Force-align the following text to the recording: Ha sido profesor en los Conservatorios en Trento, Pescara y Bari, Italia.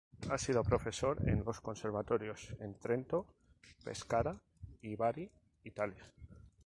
Ha 0.31 0.37
sido 0.39 0.63
profesor 0.63 1.21
en 1.29 1.43
los 1.45 1.61
Conservatorios 1.61 2.55
en 2.59 2.73
Trento, 2.79 3.27
Pescara 3.85 4.35
y 4.81 4.95
Bari, 4.95 5.29
Italia. 5.63 6.03